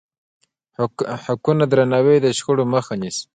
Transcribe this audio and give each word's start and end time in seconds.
د 0.75 0.77
حقونو 1.25 1.63
درناوی 1.71 2.17
د 2.21 2.27
شخړو 2.37 2.63
مخه 2.73 2.93
نیسي. 3.01 3.25